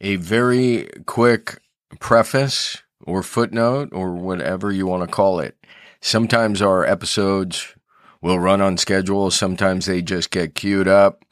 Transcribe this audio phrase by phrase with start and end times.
[0.00, 1.60] a very quick
[1.98, 5.56] preface or footnote or whatever you want to call it.
[6.00, 7.74] Sometimes our episodes
[8.22, 9.30] will run on schedule.
[9.30, 11.24] Sometimes they just get queued up.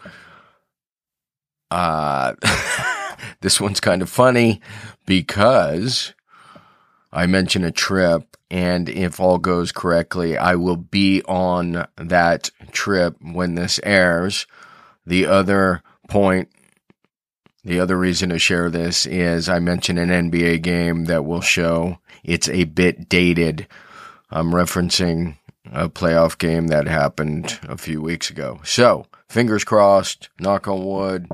[1.71, 2.35] Uh,
[3.41, 4.61] this one's kind of funny
[5.07, 6.15] because
[7.13, 13.17] I mentioned a trip and if all goes correctly, I will be on that trip
[13.21, 14.47] when this airs.
[15.07, 16.49] The other point
[17.69, 21.99] the other reason to share this is I mentioned an NBA game that will show
[22.25, 23.67] it's a bit dated.
[24.31, 25.37] I'm referencing
[25.71, 28.61] a playoff game that happened a few weeks ago.
[28.65, 31.29] So, fingers crossed, knock on wood.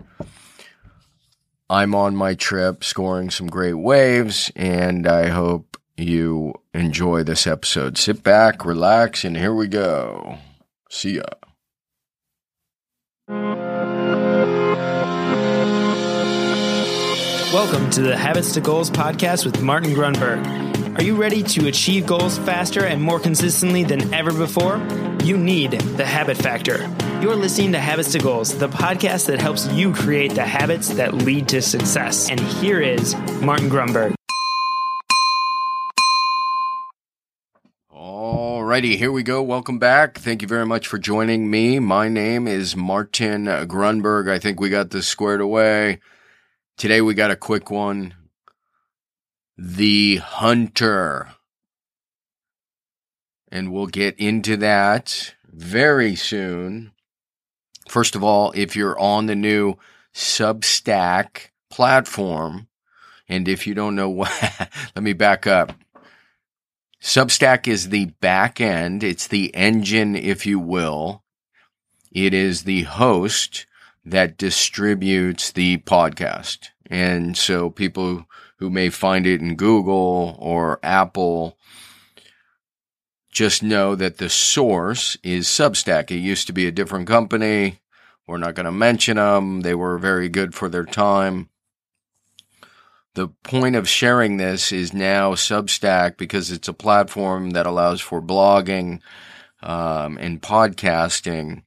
[1.70, 7.96] I'm on my trip scoring some great waves, and I hope you enjoy this episode.
[7.96, 10.38] Sit back, relax, and here we go.
[10.90, 11.22] See ya.
[17.54, 20.98] Welcome to the Habits to Goals podcast with Martin Grunberg.
[20.98, 24.78] Are you ready to achieve goals faster and more consistently than ever before?
[25.22, 26.92] You need the Habit Factor.
[27.22, 31.14] You're listening to Habits to Goals, the podcast that helps you create the habits that
[31.14, 32.28] lead to success.
[32.28, 34.16] And here is Martin Grunberg.
[37.94, 39.40] Alrighty, here we go.
[39.44, 40.18] Welcome back.
[40.18, 41.78] Thank you very much for joining me.
[41.78, 44.28] My name is Martin Grunberg.
[44.28, 46.00] I think we got this squared away.
[46.76, 48.14] Today we got a quick one.
[49.56, 51.28] The Hunter.
[53.48, 56.90] And we'll get into that very soon.
[57.88, 59.76] First of all, if you're on the new
[60.12, 62.66] Substack platform,
[63.28, 64.32] and if you don't know what,
[64.96, 65.72] let me back up.
[67.00, 69.04] Substack is the back end.
[69.04, 71.22] It's the engine, if you will.
[72.10, 73.66] It is the host
[74.04, 76.68] that distributes the podcast.
[76.86, 78.26] And so people
[78.58, 81.58] who may find it in Google or Apple
[83.32, 86.10] just know that the source is Substack.
[86.10, 87.80] It used to be a different company.
[88.26, 89.62] We're not going to mention them.
[89.62, 91.48] They were very good for their time.
[93.14, 98.22] The point of sharing this is now Substack because it's a platform that allows for
[98.22, 99.00] blogging
[99.62, 101.62] um, and podcasting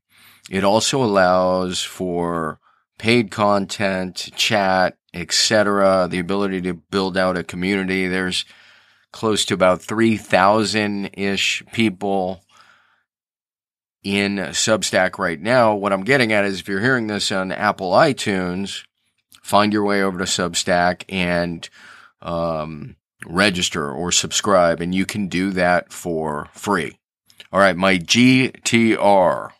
[0.49, 2.59] it also allows for
[2.97, 8.07] paid content, chat, etc., the ability to build out a community.
[8.07, 8.45] There's
[9.11, 12.43] close to about 3,000 ish people
[14.03, 15.75] in Substack right now.
[15.75, 18.83] What I'm getting at is if you're hearing this on Apple iTunes,
[19.41, 21.67] find your way over to Substack and
[22.21, 26.97] um, register or subscribe, and you can do that for free.
[27.51, 29.51] All right, my GTR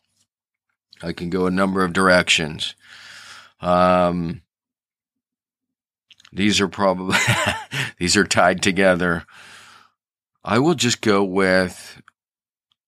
[1.02, 2.76] I can go a number of directions.
[3.62, 4.42] Um,
[6.32, 7.18] these are probably
[8.00, 9.26] these are tied together.
[10.44, 12.02] I will just go with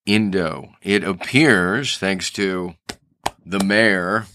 [0.06, 0.70] Indo.
[0.82, 2.76] It appears, thanks to
[3.46, 4.26] the mayor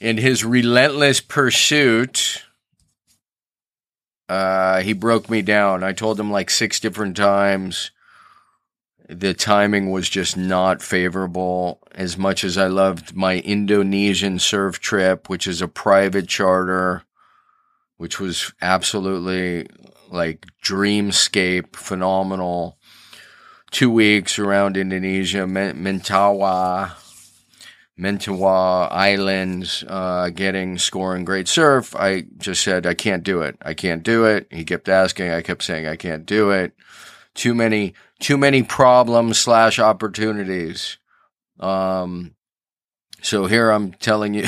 [0.00, 2.44] in his relentless pursuit,
[4.28, 5.82] uh, he broke me down.
[5.82, 7.90] I told him like six different times
[9.08, 11.80] the timing was just not favorable.
[11.94, 17.04] As much as I loved my Indonesian surf trip, which is a private charter,
[17.96, 19.68] which was absolutely
[20.10, 22.78] like dreamscape, phenomenal.
[23.70, 26.92] Two weeks around Indonesia, Mentawai,
[27.98, 31.94] Mentawai Islands, uh, getting scoring great surf.
[31.96, 33.56] I just said, I can't do it.
[33.62, 34.46] I can't do it.
[34.50, 35.30] He kept asking.
[35.30, 36.72] I kept saying, I can't do it.
[37.36, 40.98] Too many too many problems slash opportunities.
[41.60, 42.34] Um,
[43.22, 44.46] so here I'm telling you,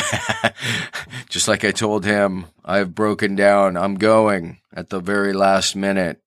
[1.29, 3.77] just like I told him, I've broken down.
[3.77, 6.23] I'm going at the very last minute.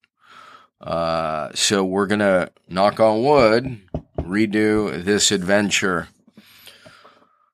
[0.79, 3.81] Uh, so we're to knock on wood,
[4.17, 6.09] redo this adventure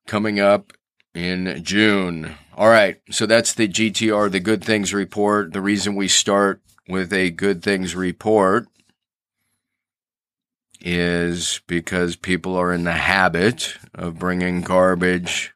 [0.06, 0.74] coming up
[1.14, 2.36] in June.
[2.56, 3.00] All right.
[3.12, 5.54] So that's the GTR, the good things report.
[5.54, 8.68] The reason we start with a good things report
[10.82, 15.54] is because people are in the habit of bringing garbage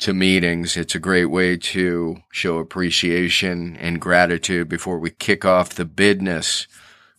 [0.00, 0.76] to meetings.
[0.76, 6.66] It's a great way to show appreciation and gratitude before we kick off the bidness.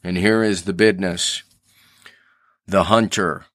[0.04, 1.44] And here is the bidness.
[2.68, 3.46] The hunter.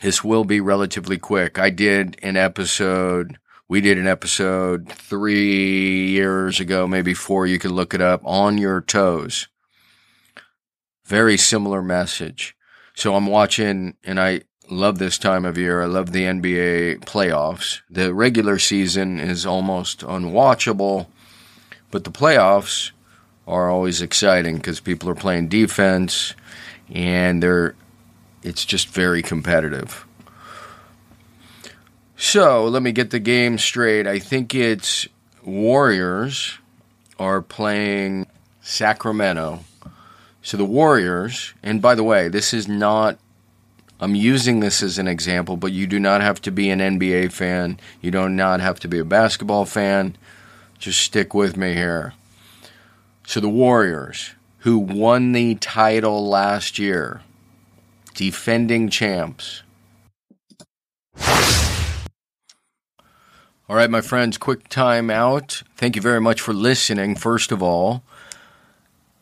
[0.00, 1.58] This will be relatively quick.
[1.58, 3.38] I did an episode.
[3.68, 7.46] We did an episode three years ago, maybe four.
[7.46, 9.48] You can look it up on your toes
[11.04, 12.56] very similar message.
[12.94, 15.82] So I'm watching and I love this time of year.
[15.82, 17.80] I love the NBA playoffs.
[17.90, 21.06] The regular season is almost unwatchable,
[21.90, 22.92] but the playoffs
[23.46, 26.34] are always exciting because people are playing defense
[26.90, 27.74] and they're
[28.42, 30.06] it's just very competitive.
[32.16, 34.06] So, let me get the game straight.
[34.06, 35.08] I think it's
[35.44, 36.58] Warriors
[37.18, 38.26] are playing
[38.60, 39.60] Sacramento.
[40.42, 43.18] So the Warriors, and by the way, this is not
[44.02, 47.30] I'm using this as an example, but you do not have to be an NBA
[47.30, 47.78] fan.
[48.00, 50.16] You do not have to be a basketball fan.
[50.80, 52.12] Just stick with me here.
[53.24, 57.20] So the Warriors, who won the title last year,
[58.14, 59.62] defending champs.
[63.68, 65.62] All right, my friends, quick time out.
[65.76, 68.02] Thank you very much for listening, first of all.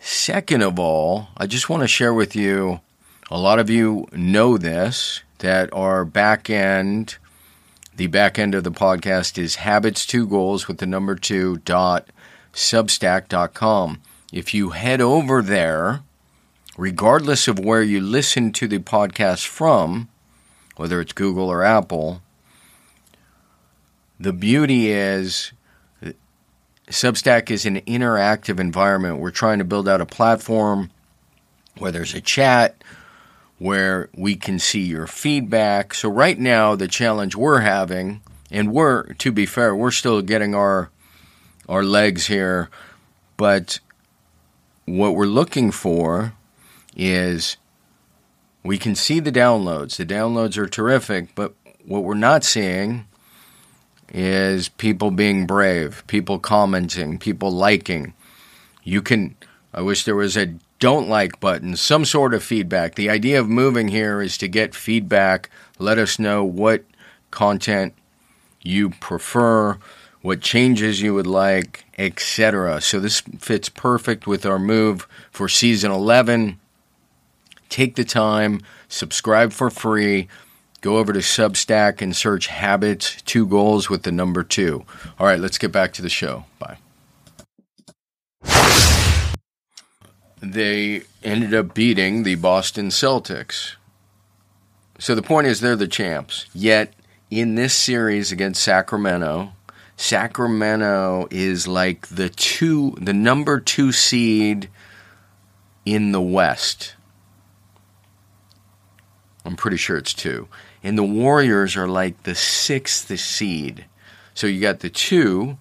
[0.03, 2.81] Second of all, I just want to share with you
[3.31, 7.17] a lot of you know this that our back end,
[7.97, 12.09] the back end of the podcast is habits two goals with the number two dot
[12.55, 14.01] substack.com.
[14.33, 16.01] If you head over there,
[16.79, 20.09] regardless of where you listen to the podcast from,
[20.77, 22.23] whether it's Google or Apple,
[24.19, 25.53] the beauty is
[26.91, 29.21] Substack is an interactive environment.
[29.21, 30.91] We're trying to build out a platform
[31.79, 32.83] where there's a chat,
[33.59, 35.95] where we can see your feedback.
[35.95, 40.55] So right now the challenge we're having and we're to be fair, we're still getting
[40.55, 40.91] our
[41.69, 42.69] our legs here,
[43.37, 43.79] but
[44.87, 46.35] what we're looking for
[46.97, 47.57] is
[48.65, 49.97] we can see the downloads.
[49.97, 51.55] The downloads are terrific, but
[51.85, 53.07] what we're not seeing
[54.13, 58.15] is people being brave, people commenting, people liking.
[58.83, 59.37] You can
[59.73, 62.95] I wish there was a don't like button, some sort of feedback.
[62.95, 65.51] The idea of moving here is to get feedback.
[65.79, 66.85] Let us know what
[67.31, 67.95] content
[68.63, 69.79] you prefer,
[70.23, 72.81] what changes you would like, etc.
[72.81, 76.59] So this fits perfect with our move for season 11.
[77.69, 80.29] Take the time, subscribe for free.
[80.81, 84.85] Go over to Substack and search Habits, two goals with the number two.
[85.19, 86.45] All right, let's get back to the show.
[86.59, 86.79] Bye.
[90.41, 93.75] they ended up beating the Boston Celtics.
[94.99, 96.47] So the point is, they're the champs.
[96.55, 96.95] Yet,
[97.31, 99.53] in this series against Sacramento,
[99.97, 104.69] Sacramento is like the two, the number two seed
[105.85, 106.95] in the West.
[109.45, 110.49] I'm pretty sure it's two.
[110.83, 113.85] And the Warriors are like the sixth seed.
[114.35, 115.59] So you got the two,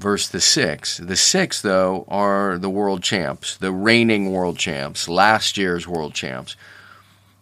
[0.00, 0.96] versus the six.
[0.96, 6.56] The six, though, are the world champs, the reigning world champs, last year's world champs.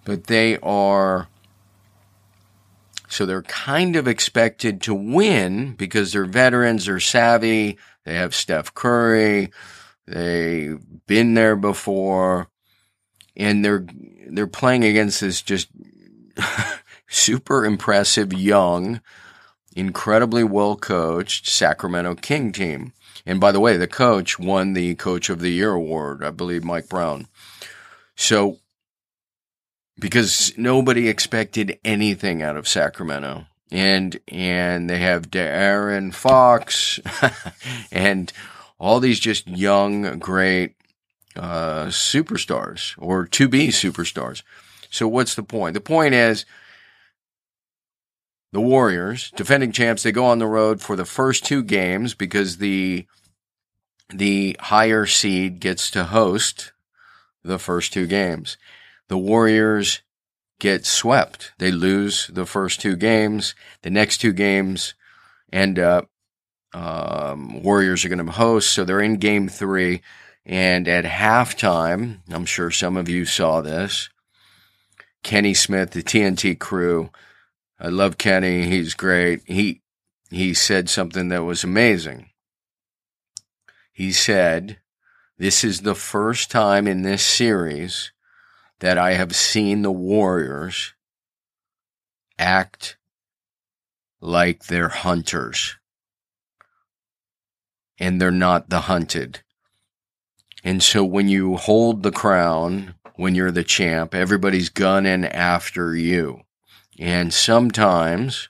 [0.04, 1.28] But they are.
[3.08, 8.74] So they're kind of expected to win because they're veterans, they're savvy, they have Steph
[8.74, 9.50] Curry,
[10.06, 12.48] they've been there before,
[13.38, 13.86] and they're
[14.26, 15.68] they're playing against this just
[17.08, 19.00] super impressive young
[19.78, 22.92] incredibly well coached Sacramento King team.
[23.24, 26.64] And by the way, the coach won the Coach of the Year award, I believe
[26.64, 27.28] Mike Brown.
[28.16, 28.58] So,
[29.98, 33.46] because nobody expected anything out of Sacramento.
[33.70, 36.98] And and they have De'Aaron Fox
[37.92, 38.32] and
[38.80, 40.77] all these just young, great
[41.38, 44.42] uh, superstars or to be superstars.
[44.90, 45.74] So what's the point?
[45.74, 46.44] The point is
[48.52, 52.58] the Warriors, defending champs, they go on the road for the first two games because
[52.58, 53.06] the
[54.10, 56.72] the higher seed gets to host
[57.44, 58.56] the first two games.
[59.08, 60.00] The Warriors
[60.58, 61.52] get swept.
[61.58, 63.54] They lose the first two games.
[63.82, 64.94] The next two games
[65.52, 66.08] end up
[66.72, 70.02] um, Warriors are going to host, so they're in game three.
[70.48, 74.08] And at halftime, I'm sure some of you saw this.
[75.22, 77.10] Kenny Smith, the TNT crew,
[77.78, 78.66] I love Kenny.
[78.66, 79.42] He's great.
[79.44, 79.82] He
[80.30, 82.30] he said something that was amazing.
[83.92, 84.80] He said,
[85.36, 88.12] "This is the first time in this series
[88.80, 90.94] that I have seen the Warriors
[92.38, 92.96] act
[94.20, 95.76] like they're hunters.
[97.98, 99.42] And they're not the hunted.
[100.64, 106.42] And so when you hold the crown, when you're the champ, everybody's gunning after you.
[106.98, 108.48] And sometimes,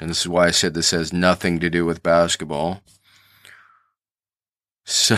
[0.00, 2.82] and this is why I said this has nothing to do with basketball.
[4.84, 5.16] So,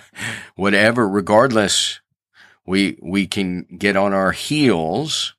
[0.56, 2.00] whatever, regardless,
[2.66, 5.34] we, we can get on our heels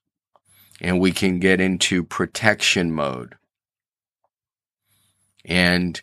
[0.80, 3.36] and we can get into protection mode
[5.44, 6.00] and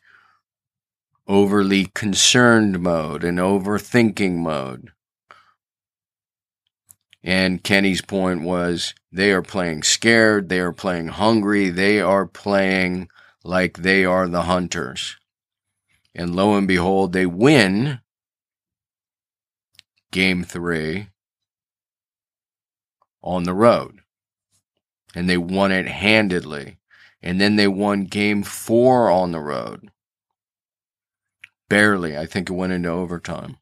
[1.32, 4.92] overly concerned mode and overthinking mode.
[7.24, 13.08] And Kenny's point was they are playing scared, they are playing hungry, they are playing
[13.46, 15.16] like they are the hunters.
[16.14, 18.02] And lo and behold, they win
[20.12, 21.08] game three
[23.22, 24.00] on the road.
[25.16, 26.78] And they won it handedly.
[27.24, 29.92] And then they won game four on the road.
[31.72, 32.18] Barely.
[32.18, 33.56] I think it went into overtime.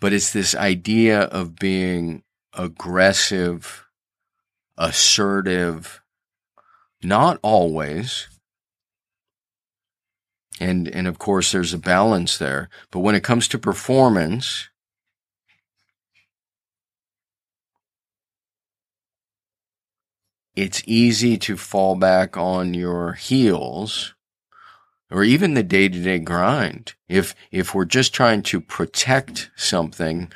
[0.00, 2.22] But it's this idea of being
[2.54, 3.86] aggressive,
[4.78, 6.00] assertive,
[7.02, 8.26] not always.
[10.58, 12.70] And, and of course, there's a balance there.
[12.90, 14.70] But when it comes to performance,
[20.56, 24.14] it's easy to fall back on your heels
[25.14, 26.94] or even the day-to-day grind.
[27.08, 30.32] If if we're just trying to protect something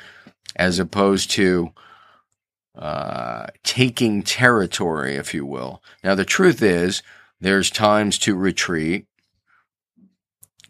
[0.55, 1.73] as opposed to
[2.75, 5.83] uh, taking territory if you will.
[6.01, 7.03] Now the truth is
[7.41, 9.05] there's times to retreat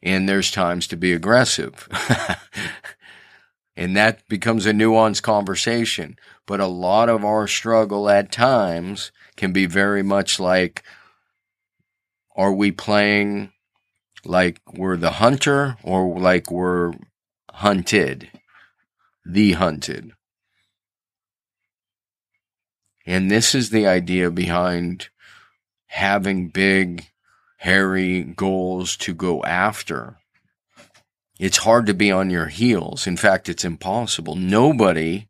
[0.01, 1.87] and there's times to be aggressive.
[3.79, 6.19] And that becomes a nuanced conversation.
[6.45, 10.83] But a lot of our struggle at times can be very much like
[12.35, 13.53] are we playing
[14.25, 16.93] like we're the hunter or like we're
[17.51, 18.29] hunted?
[19.25, 20.11] The hunted.
[23.05, 25.09] And this is the idea behind
[25.87, 27.07] having big,
[27.57, 30.17] hairy goals to go after.
[31.39, 33.07] It's hard to be on your heels.
[33.07, 34.35] In fact, it's impossible.
[34.35, 35.29] Nobody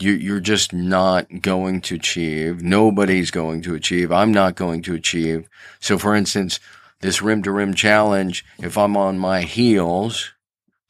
[0.00, 2.62] you, you're just not going to achieve.
[2.62, 4.10] Nobody's going to achieve.
[4.10, 5.48] I'm not going to achieve.
[5.78, 6.58] So, for instance,
[7.00, 10.32] this rim to rim challenge, if I'm on my heels,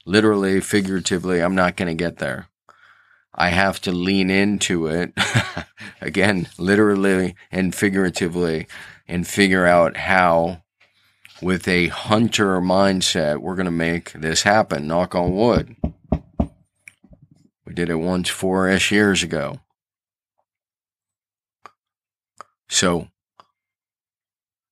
[0.04, 2.48] literally, figuratively, I'm not going to get there.
[3.34, 5.12] I have to lean into it
[6.00, 8.66] again, literally and figuratively
[9.06, 10.62] and figure out how
[11.40, 14.86] with a hunter mindset, we're going to make this happen.
[14.86, 15.76] Knock on wood.
[17.64, 19.60] We did it once four ish years ago.
[22.68, 23.08] So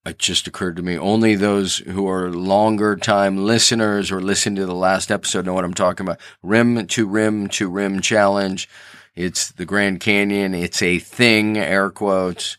[0.09, 4.67] it just occurred to me only those who are longer time listeners or listen to
[4.67, 6.21] the last episode know what I'm talking about.
[6.43, 8.69] Rim to rim to rim challenge.
[9.15, 10.55] It's the Grand Canyon.
[10.55, 12.57] It's a thing, air quotes.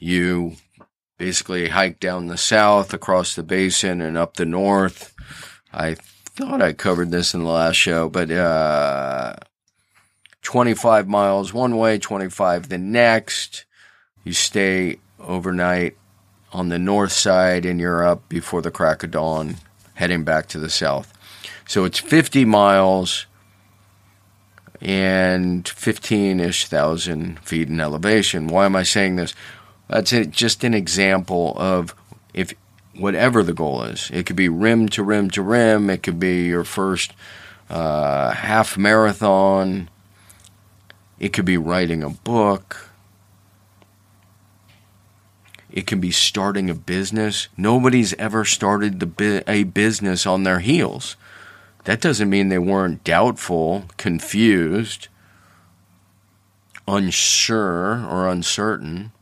[0.00, 0.56] You
[1.18, 5.14] basically hike down the south across the basin and up the north.
[5.72, 9.34] I thought I covered this in the last show, but uh,
[10.42, 13.66] 25 miles one way, 25 the next.
[14.24, 15.96] You stay overnight
[16.52, 19.56] on the north side you're up before the crack of dawn,
[19.94, 21.12] heading back to the south.
[21.66, 23.26] So it's 50 miles
[24.80, 28.48] and 15 ish thousand feet in elevation.
[28.48, 29.34] Why am I saying this?
[29.88, 31.94] That's just an example of
[32.32, 32.54] if
[32.96, 34.10] whatever the goal is.
[34.12, 35.90] It could be rim to rim to rim.
[35.90, 37.12] It could be your first
[37.68, 39.88] uh, half marathon.
[41.18, 42.89] It could be writing a book.
[45.72, 47.48] It can be starting a business.
[47.56, 51.16] Nobody's ever started the a business on their heels.
[51.84, 55.08] That doesn't mean they weren't doubtful, confused,
[56.86, 59.12] unsure, or uncertain.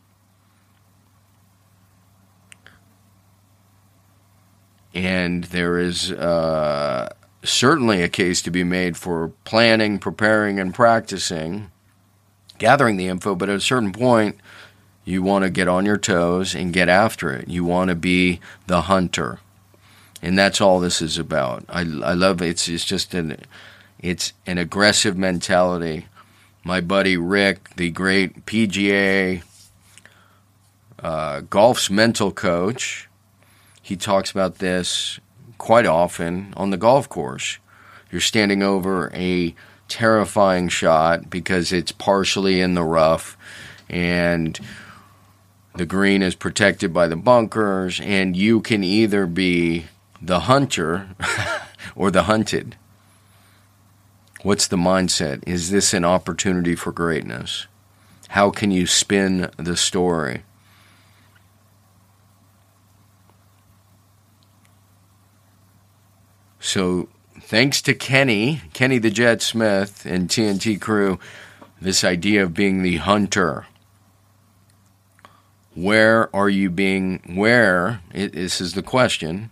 [4.94, 7.10] And there is uh,
[7.44, 11.70] certainly a case to be made for planning, preparing, and practicing
[12.58, 14.38] gathering the info, but at a certain point,
[15.08, 17.48] you want to get on your toes and get after it.
[17.48, 19.40] You want to be the hunter.
[20.20, 21.64] And that's all this is about.
[21.66, 22.48] I, I love it.
[22.48, 23.38] It's, it's just an,
[23.98, 26.08] it's an aggressive mentality.
[26.62, 29.42] My buddy Rick, the great PGA
[31.02, 33.08] uh, golf's mental coach,
[33.80, 35.20] he talks about this
[35.56, 37.56] quite often on the golf course.
[38.12, 39.54] You're standing over a
[39.88, 43.38] terrifying shot because it's partially in the rough
[43.88, 44.60] and
[45.78, 49.86] the green is protected by the bunkers and you can either be
[50.20, 51.08] the hunter
[51.94, 52.76] or the hunted.
[54.42, 55.46] What's the mindset?
[55.46, 57.68] Is this an opportunity for greatness?
[58.30, 60.42] How can you spin the story?
[66.58, 67.08] So
[67.40, 71.20] thanks to Kenny, Kenny the Jet Smith, and TNT crew,
[71.80, 73.66] this idea of being the hunter.
[75.78, 79.50] Where are you being, where, it, this is the question,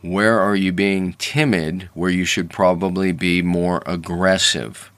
[0.00, 4.92] where are you being timid where you should probably be more aggressive?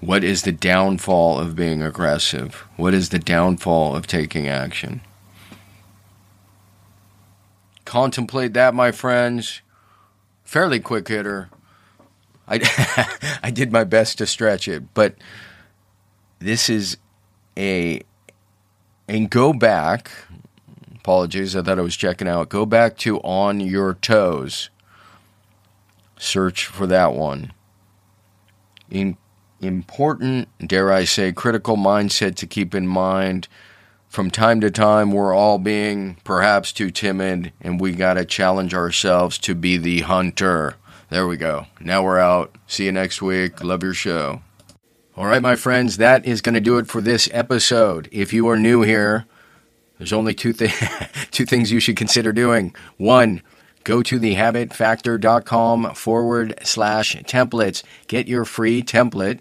[0.00, 2.64] What is the downfall of being aggressive?
[2.76, 5.00] What is the downfall of taking action?
[7.84, 9.60] Contemplate that, my friends.
[10.44, 11.50] Fairly quick hitter.
[12.46, 12.60] I,
[13.42, 15.16] I did my best to stretch it, but
[16.38, 16.96] this is
[17.56, 18.02] a
[19.08, 20.10] and go back.
[20.96, 22.48] Apologies, I thought I was checking out.
[22.48, 24.70] Go back to On Your Toes.
[26.16, 27.52] Search for that one.
[28.90, 29.16] In
[29.60, 33.48] important, dare I say, critical mindset to keep in mind.
[34.08, 38.72] From time to time, we're all being perhaps too timid, and we got to challenge
[38.72, 40.76] ourselves to be the hunter.
[41.10, 41.66] There we go.
[41.80, 42.56] Now we're out.
[42.66, 43.62] See you next week.
[43.62, 44.40] Love your show.
[45.16, 48.08] All right, my friends, that is going to do it for this episode.
[48.10, 49.26] If you are new here,
[49.96, 50.74] there's only two, th-
[51.30, 52.74] two things you should consider doing.
[52.96, 53.40] One,
[53.84, 57.84] go to thehabitfactor.com forward slash templates.
[58.08, 59.38] Get your free template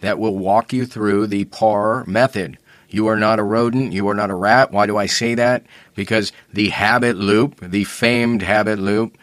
[0.00, 2.56] that will walk you through the PAR method.
[2.88, 3.92] You are not a rodent.
[3.92, 4.70] You are not a rat.
[4.70, 5.66] Why do I say that?
[5.96, 9.18] Because the habit loop, the famed habit loop,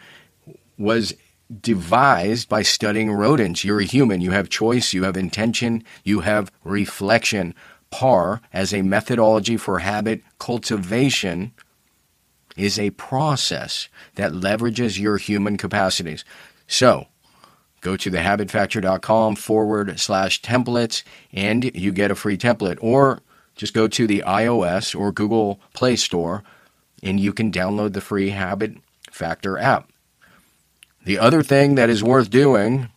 [0.76, 1.14] was
[1.60, 3.64] devised by studying rodents.
[3.64, 4.20] You're a human.
[4.20, 4.92] You have choice.
[4.92, 5.84] You have intention.
[6.04, 7.54] You have reflection.
[7.90, 11.52] PAR, as a methodology for habit cultivation,
[12.56, 16.24] is a process that leverages your human capacities.
[16.66, 17.06] So,
[17.80, 22.78] go to thehabitfactor.com forward slash templates and you get a free template.
[22.80, 23.20] Or
[23.54, 26.42] just go to the iOS or Google Play Store
[27.02, 28.76] and you can download the free Habit
[29.10, 29.90] Factor app.
[31.06, 32.88] The other thing that is worth doing,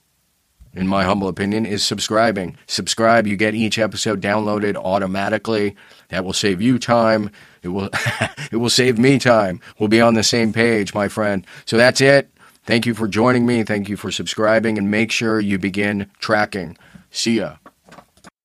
[0.74, 2.58] in my humble opinion, is subscribing.
[2.66, 5.76] Subscribe, you get each episode downloaded automatically.
[6.08, 7.30] That will save you time.
[7.62, 7.92] It will
[8.52, 9.62] it will save me time.
[9.78, 11.46] We'll be on the same page, my friend.
[11.66, 12.32] So that's it.
[12.64, 13.64] Thank you for joining me.
[13.64, 16.80] Thank you for subscribing and make sure you begin tracking.
[17.12, 17.58] See ya.